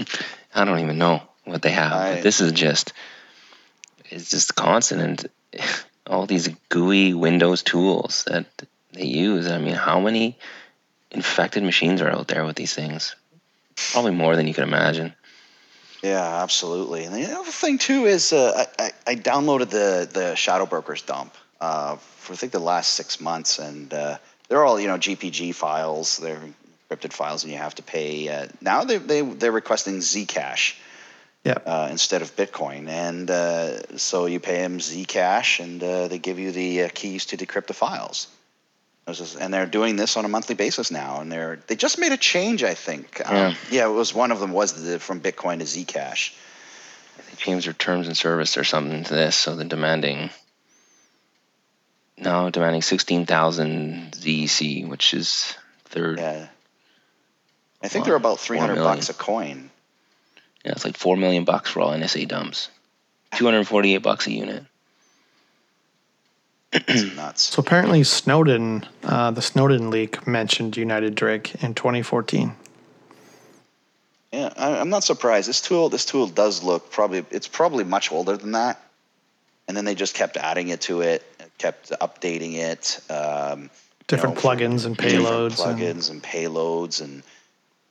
[0.54, 1.92] I don't even know what they have.
[1.92, 2.92] I- but this is just,
[4.10, 5.00] it's just constant.
[5.54, 5.64] And
[6.06, 8.46] all these GUI Windows tools that
[8.94, 9.50] they use.
[9.50, 10.38] I mean, how many
[11.10, 13.14] infected machines are out there with these things?
[13.92, 15.14] Probably more than you can imagine.
[16.02, 17.04] Yeah, absolutely.
[17.04, 21.02] And the other thing too is uh, I, I, I downloaded the the Shadow Brokers
[21.02, 24.18] dump uh, for I think the last six months, and uh,
[24.48, 26.18] they're all you know GPG files.
[26.18, 26.40] They're
[26.90, 28.28] encrypted files, and you have to pay.
[28.28, 30.74] Uh, now they they they're requesting Zcash
[31.42, 31.58] Yeah.
[31.66, 36.38] uh, instead of Bitcoin, and uh, so you pay them Zcash, and uh, they give
[36.38, 38.28] you the uh, keys to decrypt the files.
[39.06, 42.12] Is- And they're doing this on a monthly basis now, and they're they just made
[42.12, 43.20] a change, I think.
[43.24, 43.54] Um, Yeah.
[43.70, 46.32] yeah, it was one of them was the, from Bitcoin to Zcash.
[47.18, 50.30] they changed their terms and service or something to this, so they're demanding
[52.16, 55.54] now demanding sixteen thousand ZEC, which is
[55.86, 56.18] third.
[56.18, 56.46] Yeah.
[57.82, 58.06] I think Wow.
[58.06, 59.70] they're about three hundred bucks a coin.
[60.64, 62.70] Yeah, it's like four million bucks for all NSA dumps.
[63.36, 64.64] Two hundred forty-eight bucks a unit.
[66.74, 67.42] It's nuts.
[67.54, 72.54] So apparently Snowden, uh, the Snowden leak mentioned UNITEDRAKE in 2014.
[74.32, 75.48] Yeah, I, I'm not surprised.
[75.48, 78.80] This tool, this tool does look probably it's probably much older than that.
[79.68, 81.22] And then they just kept adding it to it,
[81.58, 83.00] kept updating it.
[83.08, 83.70] Um,
[84.08, 85.64] Different know, plugins and payloads.
[85.64, 87.22] and- plugins and, payloads, and you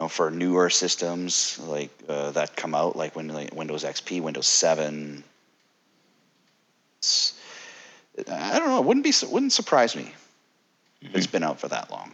[0.02, 4.46] know, for newer systems like uh, that come out, like when like Windows XP, Windows
[4.48, 5.24] 7.
[8.18, 8.80] I don't know.
[8.80, 10.12] It wouldn't be wouldn't surprise me.
[11.02, 11.32] if It's hmm.
[11.32, 12.14] been out for that long.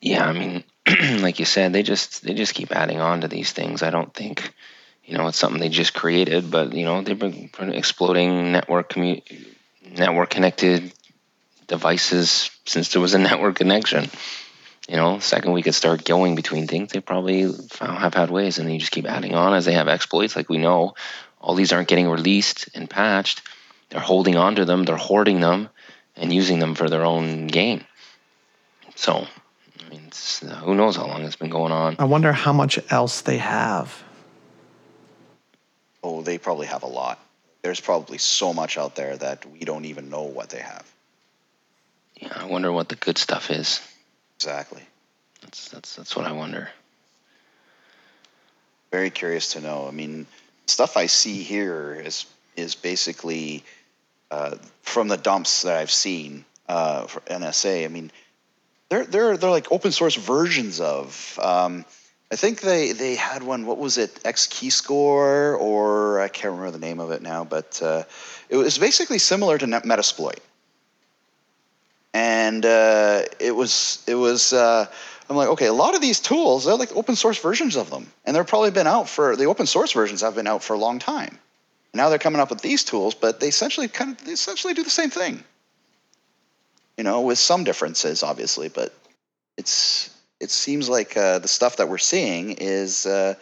[0.00, 0.64] Yeah, I mean,
[1.22, 3.82] like you said, they just they just keep adding on to these things.
[3.82, 4.52] I don't think,
[5.04, 9.22] you know, it's something they just created, but you know, they've been exploding network commu-
[9.96, 10.92] network connected
[11.66, 14.10] devices since there was a network connection.
[14.88, 18.58] You know, second we could start going between things, they probably found, have had ways,
[18.58, 20.36] and then you just keep adding on as they have exploits.
[20.36, 20.94] Like we know,
[21.40, 23.42] all these aren't getting released and patched.
[23.90, 25.68] They're holding on to them, they're hoarding them,
[26.16, 27.84] and using them for their own gain.
[28.94, 29.26] So,
[29.84, 31.96] I mean, it's, uh, who knows how long it's been going on?
[31.98, 34.02] I wonder how much else they have.
[36.02, 37.20] Oh, they probably have a lot.
[37.62, 40.90] There's probably so much out there that we don't even know what they have.
[42.16, 43.80] Yeah, I wonder what the good stuff is.
[44.36, 44.82] Exactly.
[45.42, 46.70] That's that's that's what I wonder.
[48.90, 49.86] Very curious to know.
[49.86, 50.26] I mean,
[50.66, 52.26] stuff I see here is
[52.56, 53.64] is basically
[54.30, 57.84] uh, from the dumps that I've seen uh, for NSA.
[57.84, 58.10] I mean,
[58.88, 61.38] they're they're they're like open source versions of.
[61.42, 61.84] Um,
[62.30, 63.66] I think they they had one.
[63.66, 64.18] What was it?
[64.24, 67.44] X Keyscore, or I can't remember the name of it now.
[67.44, 68.02] But uh,
[68.48, 70.38] it was basically similar to Metasploit,
[72.12, 74.52] and uh, it was it was.
[74.52, 74.86] Uh,
[75.28, 78.06] I'm like, okay, a lot of these tools, they're like open source versions of them,
[78.24, 80.78] and they've probably been out for the open source versions have been out for a
[80.78, 81.38] long time.
[81.96, 84.82] Now they're coming up with these tools, but they essentially kind of they essentially do
[84.82, 85.42] the same thing.
[86.96, 88.94] You know, with some differences, obviously, but
[89.56, 93.34] it's it seems like uh, the stuff that we're seeing is uh,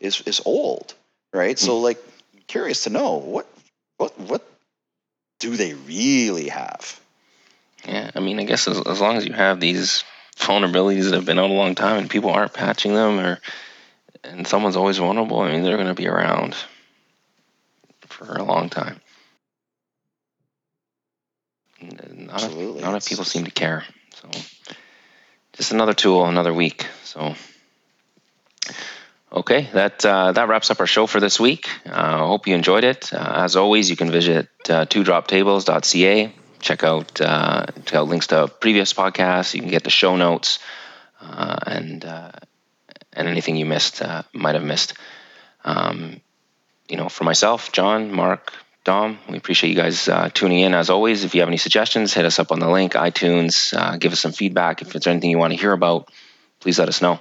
[0.00, 0.94] is is old,
[1.32, 1.58] right?
[1.58, 1.98] So, like,
[2.46, 3.46] curious to know what
[3.96, 4.48] what what
[5.40, 7.00] do they really have?
[7.86, 10.04] Yeah, I mean, I guess as, as long as you have these
[10.36, 13.40] vulnerabilities that have been out a long time and people aren't patching them, or
[14.24, 16.56] and someone's always vulnerable, I mean, they're going to be around
[18.18, 19.00] for a long time.
[21.80, 22.82] Not Absolutely.
[22.82, 23.84] A, lot of people seem to care.
[24.16, 24.28] So
[25.52, 26.86] just another tool, another week.
[27.04, 27.36] So
[29.32, 31.68] okay, that uh, that wraps up our show for this week.
[31.86, 33.12] I uh, hope you enjoyed it.
[33.12, 36.32] Uh, as always, you can visit uh, twodroptables.ca.
[36.58, 39.54] Check out uh, check out links to previous podcasts.
[39.54, 40.58] You can get the show notes
[41.20, 42.32] uh, and uh,
[43.12, 44.02] and anything you missed
[44.32, 44.94] might have missed.
[45.64, 46.20] Um,
[46.88, 48.52] you know, for myself, John, Mark,
[48.84, 50.72] Dom, we appreciate you guys uh, tuning in.
[50.74, 53.76] As always, if you have any suggestions, hit us up on the link, iTunes.
[53.76, 54.80] Uh, give us some feedback.
[54.80, 56.10] If there's anything you want to hear about,
[56.60, 57.20] please let us know.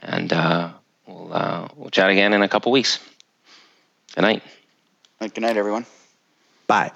[0.00, 0.70] And uh,
[1.06, 3.00] we'll uh, we'll chat again in a couple weeks.
[4.14, 4.42] Good night.
[5.18, 5.84] Good night, everyone.
[6.66, 6.92] Bye.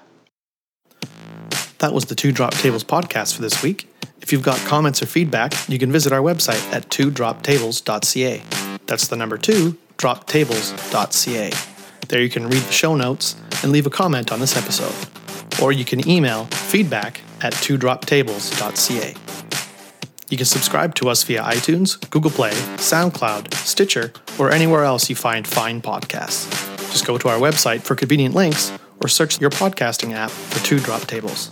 [1.79, 3.91] That was the Two Drop Tables podcast for this week.
[4.21, 8.41] If you've got comments or feedback, you can visit our website at twodroptables.ca.
[8.85, 11.74] That's the number two, droptables.ca.
[12.07, 14.93] There you can read the show notes and leave a comment on this episode.
[15.61, 19.15] Or you can email feedback at twodroptables.ca.
[20.29, 25.15] You can subscribe to us via iTunes, Google Play, SoundCloud, Stitcher, or anywhere else you
[25.15, 26.49] find fine podcasts.
[26.91, 30.79] Just go to our website for convenient links or search your podcasting app for Two
[30.79, 31.49] Drop Tables.